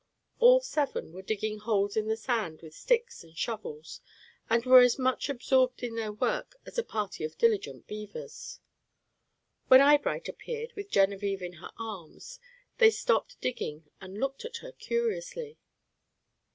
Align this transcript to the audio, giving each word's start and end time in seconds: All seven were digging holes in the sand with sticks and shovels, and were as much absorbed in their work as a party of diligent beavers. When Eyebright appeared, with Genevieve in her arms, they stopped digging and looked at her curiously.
All 0.39 0.61
seven 0.61 1.13
were 1.13 1.21
digging 1.21 1.59
holes 1.59 1.95
in 1.95 2.07
the 2.07 2.17
sand 2.17 2.63
with 2.63 2.73
sticks 2.73 3.23
and 3.23 3.37
shovels, 3.37 4.01
and 4.49 4.65
were 4.65 4.79
as 4.81 4.97
much 4.97 5.29
absorbed 5.29 5.83
in 5.83 5.93
their 5.95 6.11
work 6.11 6.55
as 6.65 6.79
a 6.79 6.83
party 6.83 7.23
of 7.23 7.37
diligent 7.37 7.85
beavers. 7.85 8.59
When 9.67 9.79
Eyebright 9.79 10.27
appeared, 10.27 10.73
with 10.75 10.89
Genevieve 10.89 11.43
in 11.43 11.53
her 11.53 11.69
arms, 11.77 12.39
they 12.79 12.89
stopped 12.89 13.39
digging 13.41 13.91
and 14.01 14.19
looked 14.19 14.43
at 14.43 14.57
her 14.57 14.71
curiously. 14.71 15.59